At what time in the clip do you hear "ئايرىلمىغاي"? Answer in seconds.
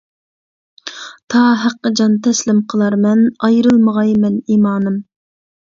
3.49-4.19